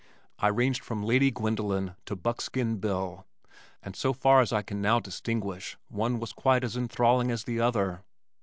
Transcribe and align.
I 0.39 0.47
ranged 0.47 0.83
from 0.83 1.03
Lady 1.03 1.29
Gwendolin 1.29 1.95
to 2.07 2.15
Buckskin 2.15 2.77
Bill 2.77 3.27
and 3.83 3.95
so 3.95 4.13
far 4.13 4.41
as 4.41 4.51
I 4.51 4.63
can 4.63 4.81
now 4.81 4.99
distinguish 4.99 5.77
one 5.89 6.17
was 6.19 6.33
quite 6.33 6.63
as 6.63 6.75
enthralling 6.75 7.29
as 7.29 7.43
the 7.43 7.59
other. 7.59 8.03